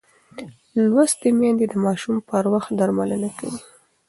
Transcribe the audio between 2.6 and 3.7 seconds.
درملنه کوي.